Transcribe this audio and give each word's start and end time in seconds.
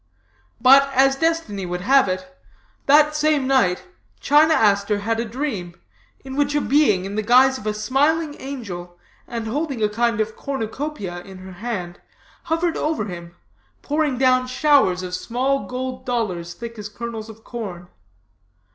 But 0.59 0.89
as 0.95 1.15
destiny 1.15 1.63
would 1.63 1.81
have 1.81 2.07
it, 2.09 2.35
that 2.87 3.15
same 3.15 3.45
night 3.45 3.83
China 4.19 4.55
Aster 4.55 4.97
had 5.01 5.19
a 5.19 5.25
dream, 5.25 5.75
in 6.25 6.35
which 6.35 6.55
a 6.55 6.61
being 6.61 7.05
in 7.05 7.13
the 7.13 7.21
guise 7.21 7.59
of 7.59 7.67
a 7.67 7.73
smiling 7.75 8.35
angel, 8.41 8.97
and 9.27 9.45
holding 9.45 9.83
a 9.83 9.87
kind 9.89 10.19
of 10.19 10.35
cornucopia 10.35 11.21
in 11.21 11.37
her 11.37 11.51
hand, 11.53 12.01
hovered 12.45 12.77
over 12.77 13.05
him, 13.05 13.35
pouring 13.83 14.17
down 14.17 14.47
showers 14.47 15.03
of 15.03 15.13
small 15.13 15.67
gold 15.67 16.03
dollars, 16.03 16.55
thick 16.55 16.79
as 16.79 16.89
kernels 16.89 17.29
of 17.29 17.43
corn. 17.43 17.87